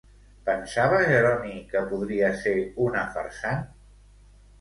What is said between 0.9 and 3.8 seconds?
Jeroni que podria ser una farsant?